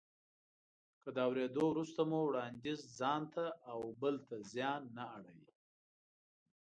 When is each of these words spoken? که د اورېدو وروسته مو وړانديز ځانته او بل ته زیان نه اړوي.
که 1.01 1.09
د 1.15 1.17
اورېدو 1.27 1.63
وروسته 1.69 2.01
مو 2.09 2.19
وړانديز 2.25 2.79
ځانته 2.99 3.45
او 3.71 3.79
بل 4.01 4.15
ته 4.27 4.35
زیان 4.51 4.81
نه 4.97 5.03
اړوي. 5.17 5.51